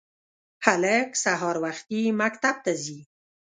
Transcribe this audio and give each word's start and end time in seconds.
هلک 0.65 1.09
سهار 1.23 1.55
وختي 1.63 2.01
مکتب 2.19 2.55
ته 2.65 2.71
ځي 2.83 2.99